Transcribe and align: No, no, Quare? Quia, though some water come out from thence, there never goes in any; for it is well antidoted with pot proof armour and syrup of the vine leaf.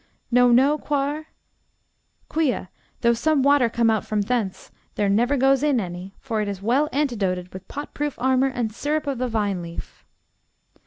No, 0.31 0.51
no, 0.51 0.79
Quare? 0.79 1.27
Quia, 2.27 2.69
though 3.01 3.13
some 3.13 3.43
water 3.43 3.69
come 3.69 3.91
out 3.91 4.03
from 4.03 4.21
thence, 4.21 4.71
there 4.95 5.07
never 5.07 5.37
goes 5.37 5.61
in 5.61 5.79
any; 5.79 6.15
for 6.19 6.41
it 6.41 6.47
is 6.47 6.59
well 6.59 6.89
antidoted 6.91 7.53
with 7.53 7.67
pot 7.67 7.93
proof 7.93 8.15
armour 8.17 8.47
and 8.49 8.73
syrup 8.73 9.05
of 9.05 9.19
the 9.19 9.27
vine 9.27 9.61
leaf. 9.61 10.03